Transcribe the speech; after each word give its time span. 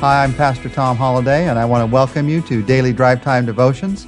Hi, 0.00 0.24
I'm 0.24 0.32
Pastor 0.32 0.70
Tom 0.70 0.96
Holladay, 0.96 1.50
and 1.50 1.58
I 1.58 1.66
want 1.66 1.82
to 1.82 1.92
welcome 1.92 2.26
you 2.26 2.40
to 2.46 2.62
Daily 2.62 2.90
Drive 2.90 3.22
Time 3.22 3.44
Devotions, 3.44 4.06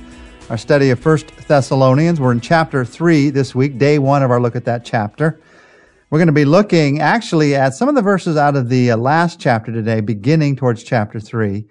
our 0.49 0.57
study 0.57 0.89
of 0.89 0.99
First 0.99 1.37
Thessalonians. 1.47 2.19
We're 2.19 2.33
in 2.33 2.41
chapter 2.41 2.83
3 2.83 3.29
this 3.29 3.55
week, 3.55 3.77
day 3.77 3.99
one 3.99 4.23
of 4.23 4.31
our 4.31 4.41
look 4.41 4.57
at 4.57 4.65
that 4.65 4.87
chapter. 4.87 5.39
We're 6.09 6.19
going 6.19 6.29
to 6.29 6.33
be 6.33 6.47
looking 6.47 7.03
actually 7.03 7.55
at 7.55 7.75
some 7.75 7.91
of 7.91 7.95
the 7.95 8.01
verses 8.01 8.39
out 8.39 8.57
of 8.57 8.71
the 8.71 8.93
uh, 8.93 8.97
last 8.97 9.39
chapter 9.39 9.71
today, 9.71 10.01
beginning 10.01 10.57
towards 10.57 10.83
chapter 10.83 11.21
3, 11.21 11.67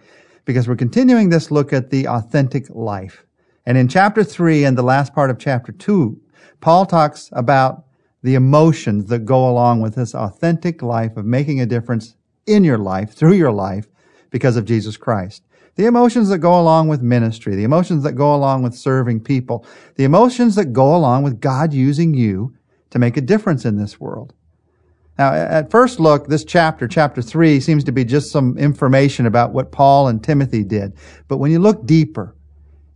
because 0.46 0.68
we're 0.68 0.76
continuing 0.76 1.30
this 1.30 1.50
look 1.50 1.74
at 1.74 1.90
the 1.90 2.08
authentic 2.08 2.70
life. 2.70 3.26
And 3.66 3.76
in 3.76 3.88
chapter 3.88 4.24
3 4.24 4.66
and 4.66 4.78
the 4.78 4.84
last 4.84 5.16
part 5.16 5.32
of 5.32 5.40
chapter 5.40 5.72
2, 5.72 6.22
Paul 6.60 6.86
talks 6.86 7.32
about 7.32 7.86
the 8.22 8.36
emotions 8.36 9.08
that 9.08 9.26
go 9.26 9.50
along 9.50 9.82
with 9.82 9.96
this 9.96 10.14
authentic 10.14 10.84
life 10.84 11.18
of 11.18 11.26
making 11.26 11.60
a 11.60 11.66
difference 11.66 12.14
in 12.46 12.64
your 12.64 12.78
life, 12.78 13.14
through 13.14 13.34
your 13.34 13.52
life, 13.52 13.88
because 14.32 14.58
of 14.58 14.66
Jesus 14.66 14.98
Christ. 14.98 15.44
The 15.76 15.86
emotions 15.86 16.28
that 16.30 16.40
go 16.40 16.60
along 16.60 16.88
with 16.88 17.02
ministry, 17.02 17.56
the 17.56 17.64
emotions 17.64 18.04
that 18.04 18.14
go 18.14 18.36
along 18.36 18.64
with 18.64 18.74
serving 18.74 19.22
people, 19.22 19.66
the 19.96 20.04
emotions 20.04 20.56
that 20.56 20.74
go 20.74 20.96
along 20.96 21.24
with 21.24 21.40
God 21.40 21.74
using 21.74 22.14
you 22.14 22.54
to 22.90 23.00
make 23.00 23.16
a 23.16 23.22
difference 23.22 23.64
in 23.64 23.78
this 23.78 24.00
world. 24.00 24.34
Now, 25.18 25.34
at 25.34 25.70
first 25.70 26.00
look, 26.00 26.28
this 26.28 26.44
chapter, 26.44 26.88
chapter 26.88 27.22
3, 27.22 27.60
seems 27.60 27.84
to 27.84 27.92
be 27.92 28.04
just 28.04 28.32
some 28.32 28.58
information 28.58 29.26
about 29.26 29.54
what 29.54 29.72
Paul 29.72 30.08
and 30.08 30.24
Timothy 30.24 30.64
did. 30.64 30.94
But 31.28 31.38
when 31.38 31.52
you 31.52 31.60
look 31.60 31.86
deeper, 31.86 32.36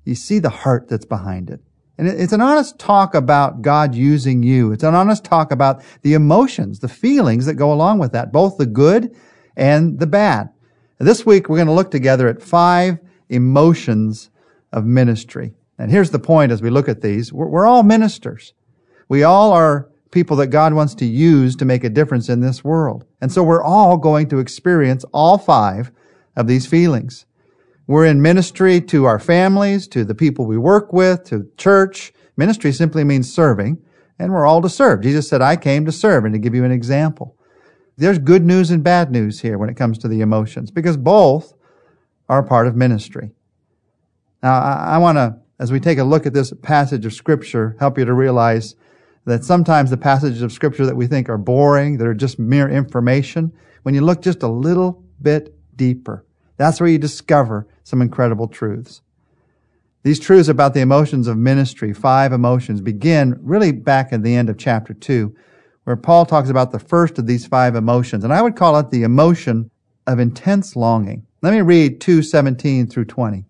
you 0.03 0.15
see 0.15 0.39
the 0.39 0.49
heart 0.49 0.87
that's 0.89 1.05
behind 1.05 1.49
it. 1.49 1.61
And 1.97 2.07
it's 2.07 2.33
an 2.33 2.41
honest 2.41 2.77
talk 2.77 3.15
about 3.15 3.61
God 3.61 3.95
using 3.95 4.43
you. 4.43 4.71
It's 4.71 4.83
an 4.83 4.95
honest 4.95 5.23
talk 5.23 5.51
about 5.51 5.81
the 6.01 6.13
emotions, 6.13 6.79
the 6.79 6.89
feelings 6.89 7.45
that 7.45 7.53
go 7.53 7.71
along 7.71 7.99
with 7.99 8.11
that, 8.11 8.33
both 8.33 8.57
the 8.57 8.65
good 8.65 9.15
and 9.55 9.99
the 9.99 10.07
bad. 10.07 10.49
This 10.97 11.25
week, 11.25 11.49
we're 11.49 11.57
going 11.57 11.67
to 11.67 11.73
look 11.73 11.91
together 11.91 12.29
at 12.29 12.41
five 12.41 12.99
emotions 13.27 14.29
of 14.71 14.85
ministry. 14.85 15.53
And 15.77 15.91
here's 15.91 16.11
the 16.11 16.19
point 16.19 16.53
as 16.53 16.61
we 16.61 16.69
look 16.69 16.87
at 16.87 17.01
these. 17.01 17.33
We're, 17.33 17.47
we're 17.47 17.65
all 17.65 17.83
ministers. 17.83 18.53
We 19.09 19.23
all 19.23 19.51
are 19.51 19.89
people 20.11 20.37
that 20.37 20.47
God 20.47 20.73
wants 20.73 20.95
to 20.95 21.05
use 21.05 21.57
to 21.57 21.65
make 21.65 21.83
a 21.83 21.89
difference 21.89 22.29
in 22.29 22.39
this 22.39 22.63
world. 22.63 23.03
And 23.19 23.29
so 23.29 23.43
we're 23.43 23.63
all 23.63 23.97
going 23.97 24.29
to 24.29 24.39
experience 24.39 25.03
all 25.11 25.37
five 25.37 25.91
of 26.37 26.47
these 26.47 26.65
feelings. 26.65 27.25
We're 27.87 28.05
in 28.05 28.21
ministry 28.21 28.79
to 28.81 29.03
our 29.03 29.19
families, 29.19 29.89
to 29.89 30.05
the 30.05 30.15
people 30.15 30.45
we 30.45 30.57
work 30.57 30.93
with, 30.93 31.25
to 31.25 31.51
church. 31.57 32.13
Ministry 32.37 32.71
simply 32.71 33.03
means 33.03 33.31
serving, 33.31 33.79
and 34.17 34.31
we're 34.31 34.45
all 34.45 34.61
to 34.61 34.69
serve. 34.69 35.01
Jesus 35.01 35.27
said, 35.27 35.41
I 35.41 35.57
came 35.57 35.85
to 35.85 35.91
serve 35.91 36.23
and 36.23 36.33
to 36.33 36.39
give 36.39 36.55
you 36.55 36.63
an 36.63 36.71
example. 36.71 37.34
There's 37.97 38.19
good 38.19 38.43
news 38.43 38.71
and 38.71 38.83
bad 38.83 39.11
news 39.11 39.41
here 39.41 39.57
when 39.57 39.69
it 39.69 39.77
comes 39.77 39.97
to 39.99 40.07
the 40.07 40.21
emotions, 40.21 40.69
because 40.69 40.97
both 40.97 41.53
are 42.27 42.43
part 42.43 42.67
of 42.67 42.75
ministry. 42.75 43.31
Now, 44.43 44.59
I, 44.59 44.95
I 44.95 44.97
want 44.97 45.17
to, 45.17 45.37
as 45.59 45.71
we 45.71 45.79
take 45.79 45.97
a 45.97 46.03
look 46.03 46.25
at 46.25 46.33
this 46.33 46.51
passage 46.61 47.05
of 47.05 47.13
scripture, 47.13 47.75
help 47.79 47.97
you 47.97 48.05
to 48.05 48.13
realize 48.13 48.75
that 49.25 49.43
sometimes 49.43 49.89
the 49.89 49.97
passages 49.97 50.41
of 50.41 50.51
scripture 50.51 50.85
that 50.85 50.95
we 50.95 51.07
think 51.07 51.29
are 51.29 51.37
boring, 51.37 51.97
that 51.97 52.07
are 52.07 52.13
just 52.13 52.37
mere 52.37 52.69
information, 52.69 53.53
when 53.83 53.95
you 53.95 54.01
look 54.01 54.21
just 54.21 54.43
a 54.43 54.47
little 54.47 55.03
bit 55.21 55.55
deeper, 55.75 56.25
that's 56.57 56.79
where 56.79 56.89
you 56.89 56.97
discover 56.97 57.67
some 57.83 58.01
incredible 58.01 58.47
truths. 58.47 59.01
These 60.03 60.19
truths 60.19 60.49
about 60.49 60.73
the 60.73 60.81
emotions 60.81 61.27
of 61.27 61.37
ministry, 61.37 61.91
five 61.93 62.31
emotions, 62.31 62.81
begin 62.81 63.39
really 63.41 63.71
back 63.71 64.13
at 64.13 64.21
the 64.21 64.35
end 64.35 64.49
of 64.49 64.57
chapter 64.57 64.93
2, 64.93 65.35
where 65.85 65.95
Paul 65.95 66.25
talks 66.25 66.49
about 66.49 66.71
the 66.71 66.79
first 66.79 67.17
of 67.17 67.25
these 67.25 67.47
five 67.47 67.75
emotions. 67.75 68.23
And 68.23 68.33
I 68.33 68.41
would 68.41 68.55
call 68.55 68.77
it 68.77 68.91
the 68.91 69.03
emotion 69.03 69.71
of 70.05 70.19
intense 70.19 70.75
longing. 70.75 71.25
Let 71.41 71.53
me 71.53 71.61
read 71.61 71.99
2:17 71.99 72.87
through 72.87 73.05
20. 73.05 73.45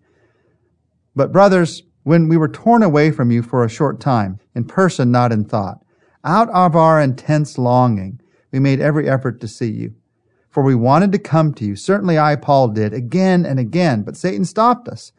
But 1.14 1.32
brothers, 1.32 1.82
when 2.04 2.28
we 2.28 2.36
were 2.36 2.48
torn 2.48 2.82
away 2.82 3.10
from 3.10 3.30
you 3.30 3.42
for 3.42 3.64
a 3.64 3.68
short 3.68 4.00
time, 4.00 4.38
in 4.54 4.64
person, 4.64 5.10
not 5.10 5.32
in 5.32 5.44
thought, 5.44 5.84
out 6.24 6.48
of 6.50 6.76
our 6.76 7.00
intense 7.00 7.58
longing, 7.58 8.20
we 8.52 8.60
made 8.60 8.80
every 8.80 9.08
effort 9.08 9.40
to 9.40 9.48
see 9.48 9.70
you 9.70 9.94
for 10.56 10.62
we 10.62 10.74
wanted 10.74 11.12
to 11.12 11.18
come 11.18 11.52
to 11.52 11.66
you. 11.66 11.76
Certainly 11.76 12.18
I, 12.18 12.34
Paul, 12.34 12.68
did 12.68 12.94
again 12.94 13.44
and 13.44 13.60
again, 13.60 14.00
but 14.00 14.16
Satan 14.16 14.46
stopped 14.46 14.88
us. 14.88 15.12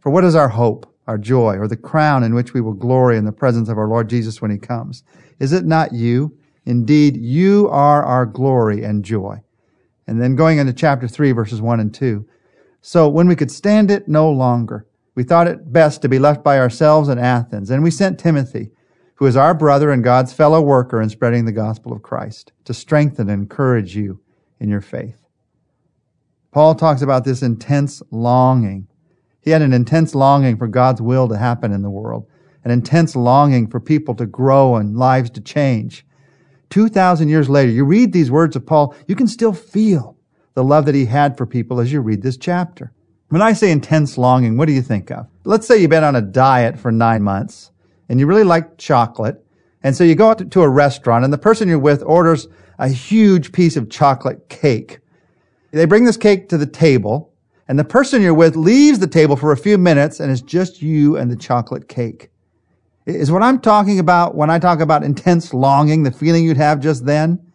For 0.00 0.08
what 0.08 0.24
is 0.24 0.34
our 0.34 0.48
hope, 0.48 0.90
our 1.06 1.18
joy, 1.18 1.58
or 1.58 1.68
the 1.68 1.76
crown 1.76 2.22
in 2.22 2.34
which 2.34 2.54
we 2.54 2.62
will 2.62 2.72
glory 2.72 3.18
in 3.18 3.26
the 3.26 3.30
presence 3.30 3.68
of 3.68 3.76
our 3.76 3.86
Lord 3.86 4.08
Jesus 4.08 4.40
when 4.40 4.50
he 4.50 4.56
comes? 4.56 5.02
Is 5.38 5.52
it 5.52 5.64
not 5.64 5.92
you? 5.92 6.36
Indeed, 6.64 7.16
you 7.16 7.68
are 7.68 8.04
our 8.04 8.26
glory 8.26 8.82
and 8.84 9.04
joy. 9.04 9.42
And 10.06 10.20
then 10.20 10.36
going 10.36 10.58
into 10.58 10.72
chapter 10.72 11.08
3, 11.08 11.32
verses 11.32 11.60
1 11.60 11.80
and 11.80 11.92
2. 11.92 12.26
So 12.80 13.08
when 13.08 13.28
we 13.28 13.36
could 13.36 13.50
stand 13.50 13.90
it 13.90 14.08
no 14.08 14.30
longer, 14.30 14.86
we 15.14 15.22
thought 15.22 15.48
it 15.48 15.72
best 15.72 16.02
to 16.02 16.08
be 16.08 16.18
left 16.18 16.42
by 16.42 16.58
ourselves 16.58 17.08
in 17.08 17.18
Athens, 17.18 17.70
and 17.70 17.82
we 17.82 17.90
sent 17.90 18.18
Timothy, 18.18 18.70
who 19.16 19.26
is 19.26 19.36
our 19.36 19.54
brother 19.54 19.90
and 19.90 20.02
God's 20.02 20.32
fellow 20.32 20.60
worker 20.60 21.00
in 21.00 21.08
spreading 21.08 21.44
the 21.44 21.52
gospel 21.52 21.92
of 21.92 22.02
Christ, 22.02 22.52
to 22.64 22.74
strengthen 22.74 23.30
and 23.30 23.42
encourage 23.42 23.96
you 23.96 24.20
in 24.58 24.68
your 24.68 24.80
faith. 24.80 25.24
Paul 26.50 26.74
talks 26.74 27.00
about 27.00 27.24
this 27.24 27.42
intense 27.42 28.02
longing. 28.10 28.88
He 29.40 29.50
had 29.50 29.62
an 29.62 29.72
intense 29.72 30.14
longing 30.14 30.56
for 30.56 30.66
God's 30.66 31.00
will 31.00 31.28
to 31.28 31.38
happen 31.38 31.72
in 31.72 31.82
the 31.82 31.90
world, 31.90 32.26
an 32.64 32.70
intense 32.70 33.14
longing 33.14 33.68
for 33.68 33.80
people 33.80 34.14
to 34.16 34.26
grow 34.26 34.76
and 34.76 34.96
lives 34.96 35.30
to 35.30 35.40
change. 35.40 36.04
2,000 36.70 37.28
years 37.28 37.48
later, 37.48 37.70
you 37.70 37.84
read 37.84 38.12
these 38.12 38.30
words 38.30 38.56
of 38.56 38.66
Paul, 38.66 38.94
you 39.06 39.14
can 39.14 39.28
still 39.28 39.52
feel 39.52 40.16
the 40.54 40.64
love 40.64 40.86
that 40.86 40.94
he 40.94 41.04
had 41.04 41.36
for 41.36 41.46
people 41.46 41.80
as 41.80 41.92
you 41.92 42.00
read 42.00 42.22
this 42.22 42.36
chapter. 42.36 42.92
When 43.28 43.42
I 43.42 43.52
say 43.52 43.70
intense 43.70 44.16
longing, 44.18 44.56
what 44.56 44.66
do 44.66 44.72
you 44.72 44.82
think 44.82 45.10
of? 45.10 45.26
Let's 45.44 45.66
say 45.66 45.78
you've 45.78 45.90
been 45.90 46.04
on 46.04 46.16
a 46.16 46.22
diet 46.22 46.78
for 46.78 46.90
nine 46.90 47.22
months 47.22 47.70
and 48.08 48.18
you 48.18 48.26
really 48.26 48.44
like 48.44 48.78
chocolate. 48.78 49.44
And 49.82 49.94
so 49.94 50.04
you 50.04 50.14
go 50.14 50.30
out 50.30 50.50
to 50.50 50.62
a 50.62 50.68
restaurant 50.68 51.24
and 51.24 51.32
the 51.32 51.38
person 51.38 51.68
you're 51.68 51.78
with 51.78 52.02
orders 52.02 52.48
a 52.78 52.88
huge 52.88 53.52
piece 53.52 53.76
of 53.76 53.90
chocolate 53.90 54.48
cake. 54.48 55.00
They 55.70 55.84
bring 55.84 56.04
this 56.04 56.16
cake 56.16 56.48
to 56.50 56.58
the 56.58 56.66
table, 56.66 57.32
and 57.66 57.78
the 57.78 57.84
person 57.84 58.22
you're 58.22 58.34
with 58.34 58.56
leaves 58.56 58.98
the 58.98 59.06
table 59.06 59.36
for 59.36 59.52
a 59.52 59.56
few 59.56 59.78
minutes, 59.78 60.20
and 60.20 60.30
it's 60.30 60.40
just 60.40 60.82
you 60.82 61.16
and 61.16 61.30
the 61.30 61.36
chocolate 61.36 61.88
cake. 61.88 62.30
Is 63.06 63.30
what 63.30 63.42
I'm 63.42 63.60
talking 63.60 63.98
about 63.98 64.34
when 64.34 64.48
I 64.48 64.58
talk 64.58 64.80
about 64.80 65.04
intense 65.04 65.52
longing, 65.52 66.04
the 66.04 66.10
feeling 66.10 66.44
you'd 66.44 66.56
have 66.56 66.80
just 66.80 67.04
then? 67.04 67.52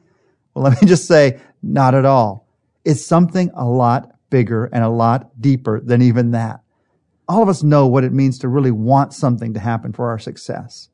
Well, 0.54 0.64
let 0.70 0.82
me 0.82 0.88
just 0.88 1.08
say, 1.08 1.40
not 1.64 1.96
at 1.96 2.06
all. 2.06 2.48
It's 2.86 3.06
something 3.06 3.52
a 3.56 3.66
lot 3.66 4.12
bigger 4.30 4.66
and 4.66 4.84
a 4.84 4.90
lot 4.90 5.42
deeper 5.42 5.80
than 5.82 6.02
even 6.02 6.32
that. 6.32 6.62
All 7.28 7.42
of 7.44 7.50
us 7.50 7.64
know 7.64 7.88
what 7.88 8.04
it 8.04 8.14
means 8.14 8.40
to 8.40 8.48
really 8.48 8.72
want 8.72 9.14
something 9.14 9.54
to 9.54 9.60
happen 9.60 9.92
for 9.92 10.10
our 10.10 10.20
success. 10.20 10.90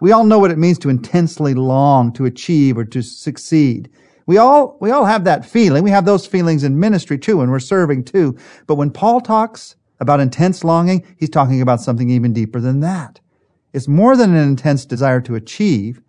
We 0.00 0.12
all 0.12 0.24
know 0.24 0.38
what 0.38 0.50
it 0.50 0.58
means 0.58 0.78
to 0.80 0.90
intensely 0.90 1.54
long 1.54 2.12
to 2.14 2.26
achieve 2.26 2.76
or 2.76 2.84
to 2.86 3.02
succeed. 3.02 3.90
We 4.26 4.36
all, 4.36 4.76
we 4.80 4.90
all 4.90 5.04
have 5.04 5.24
that 5.24 5.46
feeling. 5.46 5.82
We 5.82 5.90
have 5.90 6.04
those 6.04 6.26
feelings 6.26 6.64
in 6.64 6.78
ministry 6.78 7.18
too, 7.18 7.40
and 7.40 7.50
we're 7.50 7.60
serving 7.60 8.04
too. 8.04 8.36
But 8.66 8.74
when 8.74 8.90
Paul 8.90 9.20
talks 9.20 9.76
about 10.00 10.20
intense 10.20 10.64
longing, 10.64 11.06
he's 11.16 11.30
talking 11.30 11.62
about 11.62 11.80
something 11.80 12.10
even 12.10 12.32
deeper 12.32 12.60
than 12.60 12.80
that. 12.80 13.20
It's 13.76 13.88
more 13.88 14.16
than 14.16 14.34
an 14.34 14.42
intense 14.42 14.86
desire 14.86 15.20
to 15.20 15.34
achieve. 15.34 16.00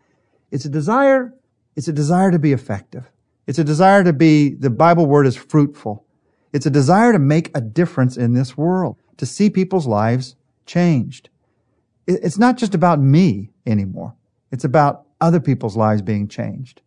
It's 0.52 0.64
a 0.64 0.70
desire, 0.70 1.34
it's 1.76 1.90
a 1.90 1.92
desire 1.92 2.32
to 2.32 2.40
be 2.40 2.54
effective. 2.54 3.12
It's 3.46 3.60
a 3.60 3.64
desire 3.66 4.06
to 4.06 4.14
be, 4.14 4.52
the 4.54 4.70
Bible 4.70 5.06
word 5.06 5.28
is 5.28 5.36
fruitful. 5.36 6.06
It's 6.54 6.66
a 6.66 6.70
desire 6.70 7.12
to 7.12 7.20
make 7.20 7.52
a 7.54 7.60
difference 7.60 8.16
in 8.16 8.32
this 8.32 8.56
world, 8.56 8.96
to 9.18 9.26
see 9.26 9.50
people's 9.50 9.86
lives 9.86 10.38
changed. 10.66 11.28
It's 12.08 12.38
not 12.38 12.56
just 12.56 12.74
about 12.74 13.02
me 13.02 13.52
anymore. 13.66 14.16
It's 14.50 14.64
about 14.64 15.04
other 15.20 15.42
people's 15.42 15.76
lives 15.76 16.02
being 16.02 16.30
changed. 16.30 16.82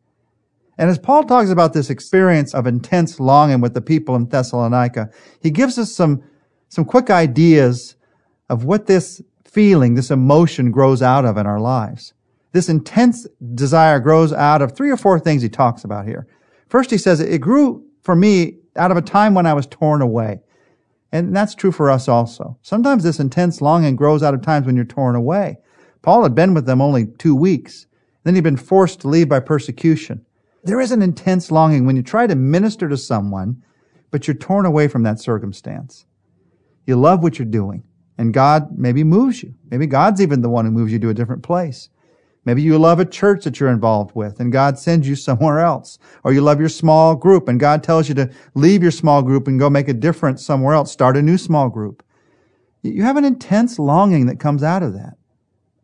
And 0.79 0.89
as 0.89 0.99
Paul 0.99 1.25
talks 1.25 1.51
about 1.51 1.75
this 1.75 1.91
experience 1.91 2.55
of 2.55 2.67
intense 2.67 3.21
longing 3.21 3.61
with 3.61 3.75
the 3.75 3.83
people 3.83 4.17
in 4.17 4.31
Thessalonica, 4.31 5.11
he 5.43 5.51
gives 5.51 5.77
us 5.77 5.93
some, 5.93 6.23
some 6.71 6.87
quick 6.87 7.11
ideas 7.11 7.97
of 8.49 8.65
what 8.65 8.87
this 8.87 9.21
feeling, 9.53 9.95
this 9.95 10.11
emotion 10.11 10.71
grows 10.71 11.03
out 11.03 11.25
of 11.25 11.37
in 11.37 11.47
our 11.47 11.61
lives. 11.61 12.15
This 12.53 12.69
intense 12.69 13.27
desire 13.55 14.01
grows 14.01 14.33
out 14.33 14.63
of 14.63 14.73
three 14.73 14.91
or 14.91 14.97
four 14.97 15.19
things 15.21 15.43
he 15.43 15.49
talks 15.49 15.85
about 15.85 16.07
here. 16.07 16.27
First, 16.69 16.91
he 16.91 16.99
says, 16.99 17.21
it 17.21 17.41
grew 17.41 17.85
for 18.03 18.15
me 18.17 18.59
out 18.77 18.91
of 18.91 18.97
a 18.97 19.03
time 19.03 19.35
when 19.35 19.47
I 19.47 19.55
was 19.55 19.67
torn 19.67 20.03
away. 20.03 20.41
And 21.13 21.35
that's 21.35 21.55
true 21.55 21.73
for 21.73 21.91
us 21.91 22.09
also. 22.09 22.59
Sometimes 22.63 23.03
this 23.03 23.19
intense 23.19 23.61
longing 23.61 23.97
grows 23.97 24.23
out 24.23 24.35
of 24.35 24.43
times 24.43 24.67
when 24.67 24.77
you're 24.77 24.85
torn 24.85 25.17
away. 25.17 25.59
Paul 26.03 26.23
had 26.23 26.35
been 26.35 26.55
with 26.55 26.67
them 26.67 26.81
only 26.81 27.07
two 27.07 27.35
weeks. 27.35 27.87
Then 28.23 28.35
he'd 28.35 28.45
been 28.45 28.57
forced 28.57 29.01
to 29.01 29.09
leave 29.09 29.29
by 29.29 29.41
persecution. 29.41 30.25
There 30.63 30.81
is 30.81 30.93
an 30.93 31.03
intense 31.03 31.51
longing 31.51 31.87
when 31.87 31.97
you 31.97 32.03
try 32.03 32.27
to 32.27 32.35
minister 32.35 32.89
to 32.89 32.97
someone, 32.97 33.63
but 34.11 34.27
you're 34.29 34.37
torn 34.37 34.67
away 34.67 34.89
from 34.89 35.03
that 35.05 35.21
circumstance. 35.21 36.05
You 36.87 36.97
love 36.97 37.23
what 37.23 37.39
you're 37.39 37.47
doing, 37.47 37.83
and 38.21 38.35
God 38.35 38.79
maybe 38.79 39.03
moves 39.03 39.43
you. 39.43 39.55
Maybe 39.71 39.87
God's 39.87 40.21
even 40.21 40.43
the 40.43 40.51
one 40.51 40.67
who 40.67 40.71
moves 40.71 40.93
you 40.93 40.99
to 40.99 41.09
a 41.09 41.15
different 41.15 41.43
place. 41.43 41.89
Maybe 42.45 42.61
you 42.61 42.79
love 42.79 43.01
a 43.01 43.07
church 43.07 43.45
that 43.45 43.59
you're 43.59 43.71
involved 43.71 44.15
with 44.15 44.41
and 44.41 44.53
God 44.53 44.79
sends 44.79 45.09
you 45.09 45.17
somewhere 45.17 45.61
else. 45.61 45.99
Or 46.23 46.31
you 46.35 46.43
love 46.43 46.61
your 46.61 46.69
small 46.69 47.17
group 47.17 47.49
and 47.49 47.59
God 47.59 47.83
tells 47.83 48.11
you 48.11 48.15
to 48.17 48.31
leave 48.55 48.83
your 48.83 48.91
small 48.91 49.23
group 49.23 49.49
and 49.49 49.59
go 49.59 49.71
make 49.71 49.89
a 49.89 49.95
difference 49.95 50.45
somewhere 50.45 50.75
else. 50.75 50.93
Start 50.93 51.17
a 51.17 51.23
new 51.23 51.39
small 51.39 51.71
group. 51.71 52.05
You 52.83 53.05
have 53.05 53.17
an 53.17 53.25
intense 53.25 53.79
longing 53.79 54.27
that 54.27 54.39
comes 54.39 54.63
out 54.63 54.83
of 54.83 54.93
that. 54.93 55.15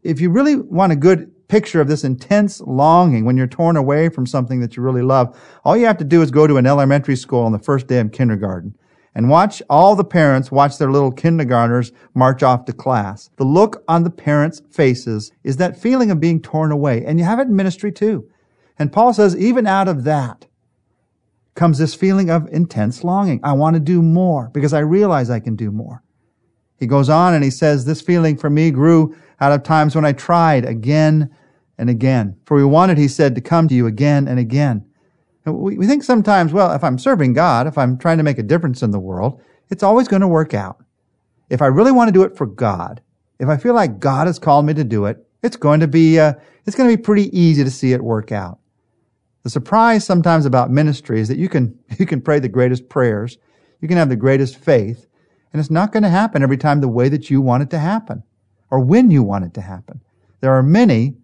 If 0.02 0.20
you 0.20 0.28
really 0.28 0.56
want 0.56 0.92
a 0.92 0.96
good 0.96 1.32
picture 1.48 1.80
of 1.80 1.88
this 1.88 2.04
intense 2.04 2.60
longing 2.60 3.24
when 3.24 3.38
you're 3.38 3.46
torn 3.46 3.78
away 3.78 4.10
from 4.10 4.26
something 4.26 4.60
that 4.60 4.76
you 4.76 4.82
really 4.82 5.00
love, 5.00 5.40
all 5.64 5.74
you 5.74 5.86
have 5.86 5.98
to 5.98 6.04
do 6.04 6.20
is 6.20 6.30
go 6.30 6.46
to 6.46 6.58
an 6.58 6.66
elementary 6.66 7.16
school 7.16 7.44
on 7.44 7.52
the 7.52 7.58
first 7.58 7.86
day 7.86 7.98
of 7.98 8.12
kindergarten 8.12 8.76
and 9.16 9.30
watch 9.30 9.62
all 9.70 9.96
the 9.96 10.04
parents 10.04 10.52
watch 10.52 10.76
their 10.76 10.90
little 10.90 11.10
kindergartners 11.10 11.90
march 12.12 12.42
off 12.42 12.66
to 12.66 12.72
class. 12.74 13.30
The 13.36 13.44
look 13.44 13.82
on 13.88 14.04
the 14.04 14.10
parents' 14.10 14.60
faces 14.70 15.32
is 15.42 15.56
that 15.56 15.80
feeling 15.80 16.10
of 16.10 16.20
being 16.20 16.38
torn 16.38 16.70
away. 16.70 17.02
And 17.02 17.18
you 17.18 17.24
have 17.24 17.38
it 17.38 17.48
in 17.48 17.56
ministry 17.56 17.90
too. 17.90 18.28
And 18.78 18.92
Paul 18.92 19.14
says, 19.14 19.34
even 19.34 19.66
out 19.66 19.88
of 19.88 20.04
that 20.04 20.44
comes 21.54 21.78
this 21.78 21.94
feeling 21.94 22.28
of 22.28 22.46
intense 22.48 23.02
longing. 23.02 23.40
I 23.42 23.54
want 23.54 23.72
to 23.72 23.80
do 23.80 24.02
more 24.02 24.50
because 24.52 24.74
I 24.74 24.80
realize 24.80 25.30
I 25.30 25.40
can 25.40 25.56
do 25.56 25.70
more. 25.70 26.02
He 26.78 26.86
goes 26.86 27.08
on 27.08 27.32
and 27.32 27.42
he 27.42 27.48
says, 27.48 27.86
this 27.86 28.02
feeling 28.02 28.36
for 28.36 28.50
me 28.50 28.70
grew 28.70 29.16
out 29.40 29.52
of 29.52 29.62
times 29.62 29.94
when 29.94 30.04
I 30.04 30.12
tried 30.12 30.66
again 30.66 31.34
and 31.78 31.88
again. 31.88 32.36
For 32.44 32.54
we 32.54 32.64
wanted, 32.64 32.98
he 32.98 33.08
said, 33.08 33.34
to 33.34 33.40
come 33.40 33.66
to 33.68 33.74
you 33.74 33.86
again 33.86 34.28
and 34.28 34.38
again. 34.38 34.84
We, 35.46 35.86
think 35.86 36.02
sometimes, 36.02 36.52
well, 36.52 36.72
if 36.72 36.82
I'm 36.82 36.98
serving 36.98 37.34
God, 37.34 37.66
if 37.66 37.78
I'm 37.78 37.98
trying 37.98 38.18
to 38.18 38.24
make 38.24 38.38
a 38.38 38.42
difference 38.42 38.82
in 38.82 38.90
the 38.90 38.98
world, 38.98 39.40
it's 39.70 39.82
always 39.82 40.08
going 40.08 40.22
to 40.22 40.28
work 40.28 40.54
out. 40.54 40.82
If 41.50 41.62
I 41.62 41.66
really 41.66 41.92
want 41.92 42.08
to 42.08 42.12
do 42.12 42.24
it 42.24 42.36
for 42.36 42.46
God, 42.46 43.00
if 43.38 43.48
I 43.48 43.56
feel 43.56 43.74
like 43.74 44.00
God 44.00 44.26
has 44.26 44.40
called 44.40 44.66
me 44.66 44.74
to 44.74 44.82
do 44.82 45.04
it, 45.04 45.24
it's 45.42 45.56
going 45.56 45.80
to 45.80 45.86
be, 45.86 46.18
uh, 46.18 46.34
it's 46.64 46.74
going 46.74 46.90
to 46.90 46.96
be 46.96 47.02
pretty 47.02 47.38
easy 47.38 47.62
to 47.62 47.70
see 47.70 47.92
it 47.92 48.02
work 48.02 48.32
out. 48.32 48.58
The 49.44 49.50
surprise 49.50 50.04
sometimes 50.04 50.46
about 50.46 50.72
ministry 50.72 51.20
is 51.20 51.28
that 51.28 51.38
you 51.38 51.48
can, 51.48 51.78
you 51.98 52.06
can 52.06 52.20
pray 52.20 52.40
the 52.40 52.48
greatest 52.48 52.88
prayers. 52.88 53.38
You 53.80 53.86
can 53.86 53.98
have 53.98 54.08
the 54.08 54.16
greatest 54.16 54.56
faith 54.56 55.06
and 55.52 55.60
it's 55.60 55.70
not 55.70 55.90
going 55.90 56.02
to 56.02 56.10
happen 56.10 56.42
every 56.42 56.58
time 56.58 56.80
the 56.82 56.88
way 56.88 57.08
that 57.08 57.30
you 57.30 57.40
want 57.40 57.62
it 57.62 57.70
to 57.70 57.78
happen 57.78 58.22
or 58.70 58.80
when 58.80 59.10
you 59.10 59.22
want 59.22 59.46
it 59.46 59.54
to 59.54 59.62
happen. 59.62 60.02
There 60.40 60.52
are 60.52 60.62
many, 60.62 61.14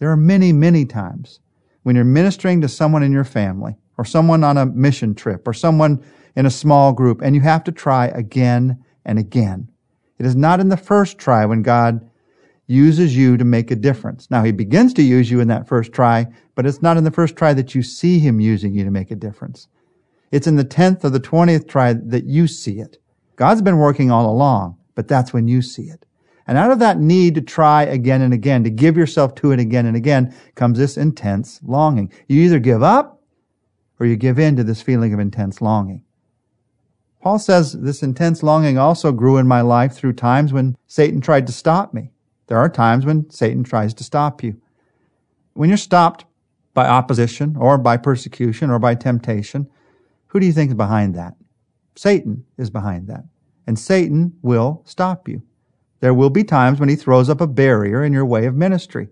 there 0.00 0.10
are 0.10 0.16
many, 0.16 0.52
many 0.52 0.84
times 0.84 1.38
when 1.82 1.96
you're 1.96 2.04
ministering 2.04 2.60
to 2.60 2.68
someone 2.68 3.02
in 3.02 3.12
your 3.12 3.24
family 3.24 3.76
or 3.96 4.04
someone 4.04 4.44
on 4.44 4.58
a 4.58 4.66
mission 4.66 5.14
trip 5.14 5.46
or 5.46 5.52
someone 5.52 6.02
in 6.36 6.46
a 6.46 6.50
small 6.50 6.92
group 6.92 7.20
and 7.22 7.34
you 7.34 7.40
have 7.40 7.64
to 7.64 7.72
try 7.72 8.06
again 8.08 8.82
and 9.04 9.18
again. 9.18 9.68
It 10.18 10.26
is 10.26 10.36
not 10.36 10.60
in 10.60 10.68
the 10.68 10.76
first 10.76 11.18
try 11.18 11.46
when 11.46 11.62
God 11.62 12.08
uses 12.66 13.16
you 13.16 13.36
to 13.36 13.44
make 13.44 13.70
a 13.70 13.76
difference. 13.76 14.30
Now 14.30 14.44
he 14.44 14.52
begins 14.52 14.94
to 14.94 15.02
use 15.02 15.30
you 15.30 15.40
in 15.40 15.48
that 15.48 15.66
first 15.66 15.92
try, 15.92 16.28
but 16.54 16.66
it's 16.66 16.82
not 16.82 16.96
in 16.96 17.04
the 17.04 17.10
first 17.10 17.34
try 17.34 17.52
that 17.54 17.74
you 17.74 17.82
see 17.82 18.20
him 18.20 18.40
using 18.40 18.74
you 18.74 18.84
to 18.84 18.90
make 18.90 19.10
a 19.10 19.16
difference. 19.16 19.66
It's 20.30 20.46
in 20.46 20.56
the 20.56 20.64
10th 20.64 21.02
or 21.02 21.10
the 21.10 21.18
20th 21.18 21.66
try 21.66 21.94
that 21.94 22.26
you 22.26 22.46
see 22.46 22.78
it. 22.78 22.98
God's 23.34 23.62
been 23.62 23.78
working 23.78 24.10
all 24.10 24.30
along, 24.30 24.76
but 24.94 25.08
that's 25.08 25.32
when 25.32 25.48
you 25.48 25.62
see 25.62 25.84
it. 25.84 26.06
And 26.50 26.58
out 26.58 26.72
of 26.72 26.80
that 26.80 26.98
need 26.98 27.36
to 27.36 27.40
try 27.40 27.84
again 27.84 28.22
and 28.22 28.34
again, 28.34 28.64
to 28.64 28.70
give 28.70 28.96
yourself 28.96 29.36
to 29.36 29.52
it 29.52 29.60
again 29.60 29.86
and 29.86 29.96
again, 29.96 30.34
comes 30.56 30.78
this 30.78 30.96
intense 30.96 31.60
longing. 31.62 32.12
You 32.26 32.42
either 32.42 32.58
give 32.58 32.82
up 32.82 33.22
or 34.00 34.06
you 34.06 34.16
give 34.16 34.36
in 34.40 34.56
to 34.56 34.64
this 34.64 34.82
feeling 34.82 35.14
of 35.14 35.20
intense 35.20 35.60
longing. 35.60 36.02
Paul 37.22 37.38
says 37.38 37.74
this 37.74 38.02
intense 38.02 38.42
longing 38.42 38.78
also 38.78 39.12
grew 39.12 39.36
in 39.36 39.46
my 39.46 39.60
life 39.60 39.92
through 39.92 40.14
times 40.14 40.52
when 40.52 40.76
Satan 40.88 41.20
tried 41.20 41.46
to 41.46 41.52
stop 41.52 41.94
me. 41.94 42.10
There 42.48 42.58
are 42.58 42.68
times 42.68 43.06
when 43.06 43.30
Satan 43.30 43.62
tries 43.62 43.94
to 43.94 44.02
stop 44.02 44.42
you. 44.42 44.60
When 45.52 45.68
you're 45.68 45.78
stopped 45.78 46.24
by 46.74 46.88
opposition 46.88 47.56
or 47.56 47.78
by 47.78 47.96
persecution 47.96 48.70
or 48.70 48.80
by 48.80 48.96
temptation, 48.96 49.70
who 50.26 50.40
do 50.40 50.46
you 50.46 50.52
think 50.52 50.70
is 50.70 50.76
behind 50.76 51.14
that? 51.14 51.36
Satan 51.94 52.44
is 52.58 52.70
behind 52.70 53.06
that. 53.06 53.22
And 53.68 53.78
Satan 53.78 54.32
will 54.42 54.82
stop 54.84 55.28
you. 55.28 55.42
There 56.00 56.14
will 56.14 56.30
be 56.30 56.44
times 56.44 56.80
when 56.80 56.88
he 56.88 56.96
throws 56.96 57.28
up 57.28 57.40
a 57.40 57.46
barrier 57.46 58.02
in 58.02 58.12
your 58.12 58.24
way 58.24 58.46
of 58.46 58.56
ministry. 58.56 59.08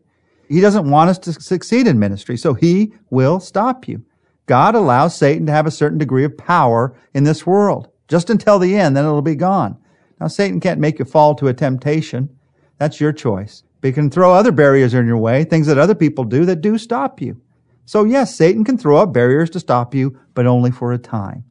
He 0.48 0.62
doesn't 0.62 0.90
want 0.90 1.10
us 1.10 1.18
to 1.20 1.34
succeed 1.34 1.86
in 1.86 1.98
ministry, 1.98 2.38
so 2.38 2.54
he 2.54 2.94
will 3.10 3.38
stop 3.38 3.86
you. 3.86 4.04
God 4.46 4.74
allows 4.74 5.14
Satan 5.14 5.44
to 5.46 5.52
have 5.52 5.66
a 5.66 5.70
certain 5.70 5.98
degree 5.98 6.24
of 6.24 6.38
power 6.38 6.96
in 7.12 7.24
this 7.24 7.46
world, 7.46 7.88
just 8.08 8.30
until 8.30 8.58
the 8.58 8.74
end, 8.74 8.96
then 8.96 9.04
it'll 9.04 9.20
be 9.20 9.34
gone. 9.34 9.76
Now, 10.18 10.28
Satan 10.28 10.58
can't 10.58 10.80
make 10.80 10.98
you 10.98 11.04
fall 11.04 11.34
to 11.34 11.48
a 11.48 11.54
temptation. 11.54 12.30
That's 12.78 13.00
your 13.00 13.12
choice. 13.12 13.62
But 13.80 13.88
he 13.88 13.92
can 13.92 14.10
throw 14.10 14.32
other 14.32 14.50
barriers 14.50 14.94
in 14.94 15.06
your 15.06 15.18
way, 15.18 15.44
things 15.44 15.66
that 15.66 15.76
other 15.76 15.94
people 15.94 16.24
do 16.24 16.46
that 16.46 16.62
do 16.62 16.78
stop 16.78 17.20
you. 17.20 17.40
So 17.84 18.04
yes, 18.04 18.34
Satan 18.34 18.64
can 18.64 18.78
throw 18.78 18.96
up 18.96 19.12
barriers 19.12 19.50
to 19.50 19.60
stop 19.60 19.94
you, 19.94 20.18
but 20.32 20.46
only 20.46 20.70
for 20.70 20.92
a 20.92 20.98
time. 20.98 21.44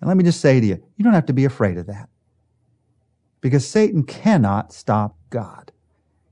And 0.00 0.08
let 0.08 0.16
me 0.16 0.24
just 0.24 0.40
say 0.40 0.60
to 0.60 0.66
you, 0.66 0.82
you 0.96 1.04
don't 1.04 1.12
have 1.12 1.26
to 1.26 1.32
be 1.34 1.44
afraid 1.44 1.76
of 1.76 1.86
that 1.86 2.08
because 3.44 3.68
Satan 3.68 4.04
cannot 4.04 4.72
stop 4.72 5.18
God. 5.28 5.70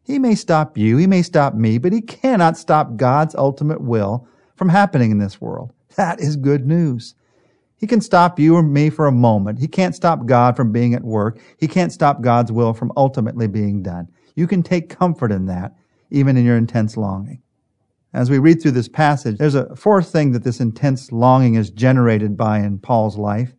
He 0.03 0.19
may 0.19 0.35
stop 0.35 0.79
you, 0.79 0.97
he 0.97 1.06
may 1.06 1.20
stop 1.20 1.53
me, 1.53 1.76
but 1.76 1.93
he 1.93 2.00
cannot 2.00 2.56
stop 2.56 2.97
God's 2.97 3.35
ultimate 3.35 3.82
will 3.82 4.26
from 4.56 4.70
happening 4.70 5.11
in 5.11 5.19
this 5.19 5.38
world. 5.38 5.75
That 5.97 6.20
is 6.20 6.37
good 6.37 6.67
news. 6.67 7.14
He 7.76 7.87
can 7.87 8.00
stop 8.00 8.41
you 8.41 8.56
or 8.56 8.62
me 8.62 8.88
for 8.88 9.06
a 9.06 9.12
moment. 9.12 9.59
He 9.59 9.69
can't 9.69 9.94
stop 9.94 10.25
God 10.25 10.56
from 10.56 10.73
being 10.73 10.94
at 10.94 11.05
work. 11.05 11.38
He 11.59 11.69
can't 11.69 11.93
stop 11.93 12.23
God's 12.23 12.50
will 12.50 12.73
from 12.73 12.91
ultimately 12.97 13.47
being 13.47 13.82
done. 13.82 14.08
You 14.35 14.47
can 14.47 14.62
take 14.62 14.88
comfort 14.88 15.31
in 15.31 15.44
that, 15.47 15.75
even 16.11 16.38
in 16.38 16.47
your 16.47 16.56
intense 16.56 16.97
longing. 16.97 17.43
As 18.15 18.31
we 18.31 18.38
read 18.38 18.62
through 18.62 18.70
this 18.70 18.88
passage, 18.88 19.37
there's 19.37 19.55
a 19.55 19.76
fourth 19.76 20.11
thing 20.11 20.32
that 20.32 20.44
this 20.44 20.61
intense 20.61 21.12
longing 21.12 21.56
is 21.56 21.69
generated 21.69 22.38
by 22.38 22.61
in 22.61 22.79
Paul's 22.79 23.19
life. 23.19 23.53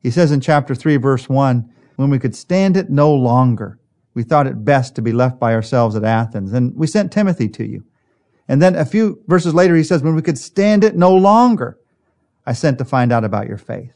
He 0.00 0.10
says 0.10 0.32
in 0.32 0.40
chapter 0.40 0.74
3, 0.74 0.96
verse 0.96 1.28
1, 1.28 1.72
when 1.98 2.10
we 2.10 2.20
could 2.20 2.36
stand 2.36 2.76
it 2.76 2.90
no 2.90 3.12
longer, 3.12 3.76
we 4.14 4.22
thought 4.22 4.46
it 4.46 4.64
best 4.64 4.94
to 4.94 5.02
be 5.02 5.10
left 5.10 5.40
by 5.40 5.52
ourselves 5.52 5.96
at 5.96 6.04
Athens. 6.04 6.52
And 6.52 6.72
we 6.76 6.86
sent 6.86 7.10
Timothy 7.10 7.48
to 7.48 7.66
you. 7.66 7.82
And 8.46 8.62
then 8.62 8.76
a 8.76 8.84
few 8.84 9.20
verses 9.26 9.52
later, 9.52 9.74
he 9.74 9.82
says, 9.82 10.00
when 10.00 10.14
we 10.14 10.22
could 10.22 10.38
stand 10.38 10.84
it 10.84 10.96
no 10.96 11.12
longer, 11.12 11.76
I 12.46 12.52
sent 12.52 12.78
to 12.78 12.84
find 12.84 13.10
out 13.10 13.24
about 13.24 13.48
your 13.48 13.58
faith. 13.58 13.94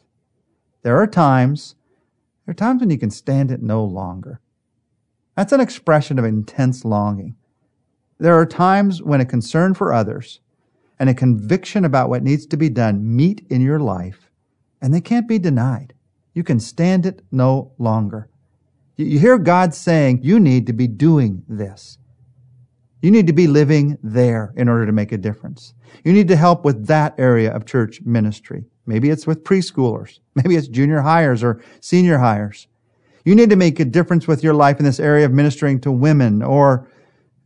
There 0.83 0.97
are 0.97 1.07
times, 1.07 1.77
there 2.45 2.51
are 2.51 2.55
times 2.55 2.81
when 2.81 2.91
you 2.91 2.99
can 2.99 3.13
stand 3.13 3.53
it 3.53 3.63
no 3.63 3.85
longer. 3.85 4.41
That's 5.37 5.53
an 5.53 5.61
expression 5.61 6.19
of 6.19 6.25
intense 6.25 6.85
longing. 6.85 7.37
There 8.19 8.35
are 8.35 8.47
times 8.47 9.01
when 9.01 9.21
a 9.21 9.25
concern 9.25 9.75
for 9.75 9.93
others 9.93 10.41
and 10.99 11.09
a 11.09 11.15
conviction 11.15 11.85
about 11.85 12.09
what 12.09 12.25
needs 12.25 12.47
to 12.47 12.57
be 12.57 12.69
done 12.69 13.17
meet 13.17 13.47
in 13.49 13.61
your 13.61 13.79
life, 13.79 14.29
and 14.81 14.93
they 14.93 15.01
can't 15.01 15.29
be 15.29 15.39
denied. 15.39 15.95
You 16.35 16.43
can 16.43 16.61
stand 16.61 17.07
it 17.07 17.23
no 17.31 17.73
longer. 17.79 18.29
You 18.97 19.19
hear 19.19 19.39
God 19.39 19.75
saying, 19.75 20.21
you 20.23 20.39
need 20.39 20.67
to 20.67 20.73
be 20.73 20.87
doing 20.87 21.43
this. 21.49 21.99
You 23.01 23.11
need 23.11 23.27
to 23.27 23.33
be 23.33 23.47
living 23.47 23.99
there 24.03 24.53
in 24.57 24.69
order 24.69 24.87
to 24.87 24.93
make 24.93 25.13
a 25.13 25.19
difference. 25.19 25.75
You 26.05 26.13
need 26.13 26.29
to 26.29 26.37
help 26.37 26.65
with 26.65 26.87
that 26.87 27.15
area 27.19 27.53
of 27.53 27.67
church 27.67 28.01
ministry. 28.03 28.65
Maybe 28.87 29.11
it's 29.11 29.27
with 29.27 29.45
preschoolers. 29.45 30.21
Maybe 30.35 30.57
it's 30.57 30.69
junior 30.69 31.01
highers 31.01 31.43
or 31.43 31.63
senior 31.81 32.19
highers. 32.19 32.67
You 33.25 33.35
need 33.35 33.51
to 33.51 33.57
make 33.57 33.79
a 33.81 33.85
difference 33.85 34.27
with 34.27 34.43
your 34.43 34.55
life 34.55 34.79
in 34.79 34.85
this 34.85 35.01
area 35.01 35.27
of 35.27 35.33
ministering 35.33 35.81
to 35.81 35.93
women 35.93 36.43
or 36.43 36.89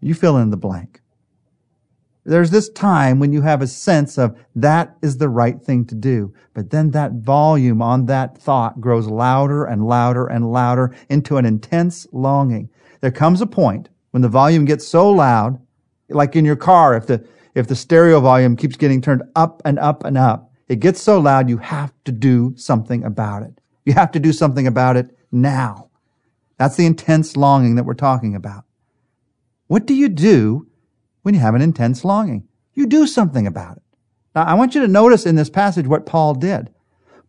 you 0.00 0.14
fill 0.14 0.36
in 0.38 0.50
the 0.50 0.56
blank. 0.56 1.00
There's 2.26 2.50
this 2.50 2.68
time 2.68 3.20
when 3.20 3.32
you 3.32 3.42
have 3.42 3.62
a 3.62 3.68
sense 3.68 4.18
of 4.18 4.36
that 4.56 4.96
is 5.00 5.18
the 5.18 5.28
right 5.28 5.62
thing 5.62 5.84
to 5.86 5.94
do. 5.94 6.34
But 6.54 6.70
then 6.70 6.90
that 6.90 7.12
volume 7.12 7.80
on 7.80 8.06
that 8.06 8.36
thought 8.36 8.80
grows 8.80 9.06
louder 9.06 9.64
and 9.64 9.86
louder 9.86 10.26
and 10.26 10.50
louder 10.50 10.92
into 11.08 11.36
an 11.36 11.46
intense 11.46 12.04
longing. 12.10 12.68
There 13.00 13.12
comes 13.12 13.40
a 13.40 13.46
point 13.46 13.90
when 14.10 14.22
the 14.22 14.28
volume 14.28 14.64
gets 14.64 14.84
so 14.88 15.08
loud, 15.08 15.60
like 16.08 16.34
in 16.34 16.44
your 16.44 16.56
car, 16.56 16.96
if 16.96 17.06
the, 17.06 17.24
if 17.54 17.68
the 17.68 17.76
stereo 17.76 18.18
volume 18.20 18.56
keeps 18.56 18.76
getting 18.76 19.00
turned 19.00 19.22
up 19.36 19.62
and 19.64 19.78
up 19.78 20.04
and 20.04 20.18
up, 20.18 20.50
it 20.66 20.80
gets 20.80 21.00
so 21.00 21.20
loud 21.20 21.48
you 21.48 21.58
have 21.58 21.92
to 22.06 22.12
do 22.12 22.54
something 22.56 23.04
about 23.04 23.44
it. 23.44 23.60
You 23.84 23.92
have 23.92 24.10
to 24.12 24.18
do 24.18 24.32
something 24.32 24.66
about 24.66 24.96
it 24.96 25.16
now. 25.30 25.90
That's 26.58 26.74
the 26.74 26.86
intense 26.86 27.36
longing 27.36 27.76
that 27.76 27.84
we're 27.84 27.94
talking 27.94 28.34
about. 28.34 28.64
What 29.68 29.86
do 29.86 29.94
you 29.94 30.08
do 30.08 30.66
when 31.26 31.34
you 31.34 31.40
have 31.40 31.56
an 31.56 31.60
intense 31.60 32.04
longing. 32.04 32.46
You 32.74 32.86
do 32.86 33.04
something 33.04 33.48
about 33.48 33.78
it. 33.78 33.82
Now, 34.36 34.44
I 34.44 34.54
want 34.54 34.76
you 34.76 34.80
to 34.82 34.86
notice 34.86 35.26
in 35.26 35.34
this 35.34 35.50
passage 35.50 35.88
what 35.88 36.06
Paul 36.06 36.34
did. 36.34 36.70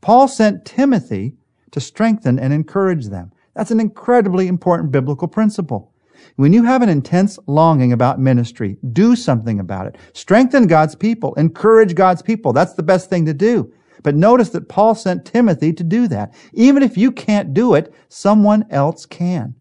Paul 0.01 0.27
sent 0.27 0.65
Timothy 0.65 1.33
to 1.71 1.79
strengthen 1.79 2.37
and 2.37 2.53
encourage 2.53 3.07
them. 3.07 3.31
That's 3.55 3.71
an 3.71 3.79
incredibly 3.79 4.47
important 4.47 4.91
biblical 4.91 5.27
principle. 5.27 5.95
When 6.35 6.53
you 6.53 6.61
have 6.61 6.83
an 6.83 6.89
intense 6.89 7.39
longing 7.47 7.91
about 7.91 8.19
ministry, 8.19 8.77
do 8.93 9.15
something 9.15 9.59
about 9.59 9.87
it. 9.87 9.95
Strengthen 10.13 10.67
God's 10.67 10.93
people. 10.93 11.33
Encourage 11.33 11.95
God's 11.95 12.21
people. 12.21 12.53
That's 12.53 12.75
the 12.75 12.83
best 12.83 13.09
thing 13.09 13.25
to 13.25 13.33
do. 13.33 13.73
But 14.03 14.13
notice 14.13 14.49
that 14.49 14.69
Paul 14.69 14.93
sent 14.93 15.25
Timothy 15.25 15.73
to 15.73 15.83
do 15.83 16.07
that. 16.09 16.35
Even 16.53 16.83
if 16.83 16.99
you 16.99 17.11
can't 17.11 17.51
do 17.51 17.73
it, 17.73 17.91
someone 18.09 18.67
else 18.69 19.07
can. 19.07 19.55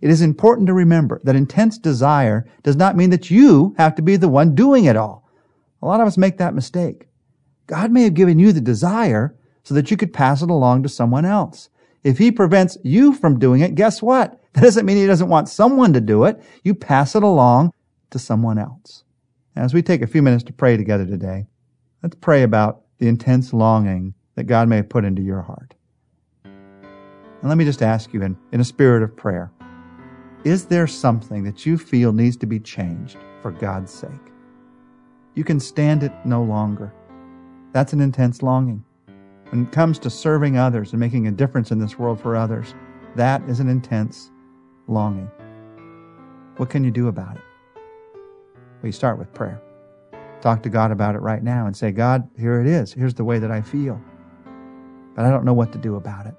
It 0.00 0.10
is 0.10 0.22
important 0.22 0.66
to 0.66 0.74
remember 0.74 1.20
that 1.24 1.36
intense 1.36 1.78
desire 1.78 2.46
does 2.62 2.76
not 2.76 2.96
mean 2.96 3.10
that 3.10 3.30
you 3.30 3.74
have 3.78 3.94
to 3.96 4.02
be 4.02 4.16
the 4.16 4.28
one 4.28 4.54
doing 4.54 4.84
it 4.84 4.96
all. 4.96 5.28
A 5.82 5.86
lot 5.86 6.00
of 6.00 6.06
us 6.06 6.16
make 6.16 6.38
that 6.38 6.54
mistake. 6.54 7.08
God 7.66 7.90
may 7.90 8.04
have 8.04 8.14
given 8.14 8.38
you 8.38 8.52
the 8.52 8.60
desire 8.60 9.34
so 9.62 9.74
that 9.74 9.90
you 9.90 9.96
could 9.96 10.12
pass 10.12 10.42
it 10.42 10.50
along 10.50 10.82
to 10.82 10.88
someone 10.88 11.24
else. 11.24 11.68
If 12.02 12.18
he 12.18 12.30
prevents 12.30 12.76
you 12.84 13.14
from 13.14 13.38
doing 13.38 13.60
it, 13.60 13.74
guess 13.74 14.02
what? 14.02 14.40
That 14.54 14.62
doesn't 14.62 14.86
mean 14.86 14.98
he 14.98 15.06
doesn't 15.06 15.28
want 15.28 15.48
someone 15.48 15.92
to 15.94 16.00
do 16.00 16.22
it. 16.24 16.40
You 16.62 16.76
pass 16.76 17.16
it 17.16 17.24
along 17.24 17.72
to 18.10 18.20
someone 18.20 18.56
else. 18.56 19.02
As 19.56 19.74
we 19.74 19.82
take 19.82 20.00
a 20.00 20.06
few 20.06 20.22
minutes 20.22 20.44
to 20.44 20.52
pray 20.52 20.76
together 20.76 21.04
today, 21.04 21.48
let's 22.04 22.14
pray 22.20 22.44
about 22.44 22.82
the 22.98 23.08
intense 23.08 23.52
longing 23.52 24.14
that 24.36 24.44
God 24.44 24.68
may 24.68 24.76
have 24.76 24.88
put 24.88 25.04
into 25.04 25.22
your 25.22 25.42
heart. 25.42 25.74
And 26.44 27.48
let 27.48 27.58
me 27.58 27.64
just 27.64 27.82
ask 27.82 28.14
you 28.14 28.22
in, 28.22 28.36
in 28.52 28.60
a 28.60 28.64
spirit 28.64 29.02
of 29.02 29.16
prayer, 29.16 29.50
is 30.44 30.66
there 30.66 30.86
something 30.86 31.42
that 31.44 31.64
you 31.64 31.78
feel 31.78 32.12
needs 32.12 32.36
to 32.36 32.46
be 32.46 32.60
changed 32.60 33.16
for 33.40 33.50
God's 33.50 33.92
sake? 33.92 34.10
You 35.34 35.42
can 35.42 35.58
stand 35.58 36.02
it 36.02 36.12
no 36.24 36.42
longer. 36.42 36.92
That's 37.72 37.94
an 37.94 38.00
intense 38.00 38.42
longing. 38.42 38.84
When 39.48 39.64
it 39.64 39.72
comes 39.72 39.98
to 40.00 40.10
serving 40.10 40.58
others 40.58 40.92
and 40.92 41.00
making 41.00 41.26
a 41.26 41.32
difference 41.32 41.70
in 41.70 41.78
this 41.78 41.98
world 41.98 42.20
for 42.20 42.36
others, 42.36 42.74
that 43.16 43.42
is 43.48 43.58
an 43.58 43.68
intense 43.70 44.30
longing. 44.86 45.30
What 46.58 46.68
can 46.68 46.84
you 46.84 46.90
do 46.90 47.08
about 47.08 47.36
it? 47.36 47.42
Well, 47.74 48.86
you 48.86 48.92
start 48.92 49.18
with 49.18 49.32
prayer. 49.32 49.62
Talk 50.42 50.62
to 50.64 50.68
God 50.68 50.90
about 50.90 51.14
it 51.14 51.20
right 51.20 51.42
now 51.42 51.66
and 51.66 51.74
say, 51.74 51.90
God, 51.90 52.28
here 52.38 52.60
it 52.60 52.66
is. 52.66 52.92
Here's 52.92 53.14
the 53.14 53.24
way 53.24 53.38
that 53.38 53.50
I 53.50 53.62
feel. 53.62 53.98
But 55.14 55.24
I 55.24 55.30
don't 55.30 55.46
know 55.46 55.54
what 55.54 55.72
to 55.72 55.78
do 55.78 55.96
about 55.96 56.26
it. 56.26 56.34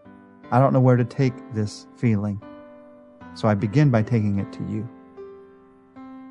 I 0.52 0.60
don't 0.60 0.74
know 0.74 0.80
where 0.80 0.96
to 0.96 1.04
take 1.04 1.34
this 1.54 1.88
feeling. 1.96 2.40
So 3.36 3.48
I 3.48 3.54
begin 3.54 3.92
by 3.92 4.02
taking 4.02 4.40
it 4.40 4.52
to 4.54 4.60
you. 4.70 4.88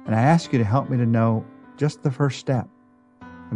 And 0.06 0.14
I 0.14 0.20
ask 0.20 0.52
you 0.52 0.58
to 0.58 0.64
help 0.64 0.90
me 0.90 0.96
to 0.96 1.06
know 1.06 1.44
just 1.76 2.02
the 2.02 2.10
first 2.10 2.38
step. 2.38 2.68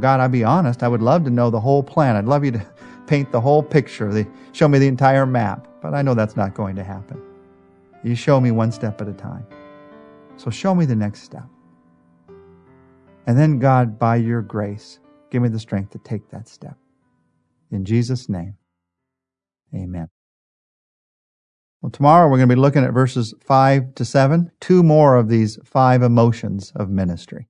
God, 0.00 0.20
I'll 0.20 0.28
be 0.28 0.44
honest, 0.44 0.82
I 0.82 0.88
would 0.88 1.02
love 1.02 1.24
to 1.24 1.30
know 1.30 1.50
the 1.50 1.60
whole 1.60 1.82
plan. 1.82 2.14
I'd 2.14 2.26
love 2.26 2.44
you 2.44 2.52
to 2.52 2.66
paint 3.06 3.32
the 3.32 3.40
whole 3.40 3.62
picture, 3.62 4.12
the, 4.12 4.28
show 4.52 4.68
me 4.68 4.78
the 4.78 4.86
entire 4.86 5.26
map, 5.26 5.66
but 5.80 5.94
I 5.94 6.02
know 6.02 6.14
that's 6.14 6.36
not 6.36 6.54
going 6.54 6.76
to 6.76 6.84
happen. 6.84 7.20
You 8.04 8.14
show 8.14 8.40
me 8.40 8.50
one 8.50 8.70
step 8.70 9.00
at 9.00 9.08
a 9.08 9.12
time. 9.12 9.46
So 10.36 10.50
show 10.50 10.74
me 10.74 10.84
the 10.84 10.94
next 10.94 11.22
step. 11.22 11.46
And 13.26 13.38
then, 13.38 13.58
God, 13.58 13.98
by 13.98 14.16
your 14.16 14.40
grace, 14.40 15.00
give 15.30 15.42
me 15.42 15.48
the 15.48 15.58
strength 15.58 15.90
to 15.90 15.98
take 15.98 16.30
that 16.30 16.48
step. 16.48 16.76
In 17.70 17.84
Jesus' 17.84 18.28
name, 18.28 18.56
amen. 19.74 20.08
Well, 21.80 21.90
tomorrow 21.90 22.28
we're 22.28 22.38
going 22.38 22.48
to 22.48 22.54
be 22.56 22.60
looking 22.60 22.82
at 22.82 22.92
verses 22.92 23.34
5 23.40 23.94
to 23.94 24.04
7, 24.04 24.50
two 24.58 24.82
more 24.82 25.14
of 25.14 25.28
these 25.28 25.60
five 25.64 26.02
emotions 26.02 26.72
of 26.74 26.90
ministry. 26.90 27.46